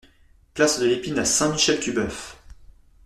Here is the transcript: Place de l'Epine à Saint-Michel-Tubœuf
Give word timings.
Place 0.55 0.79
de 0.79 0.87
l'Epine 0.87 1.19
à 1.19 1.25
Saint-Michel-Tubœuf 1.25 2.35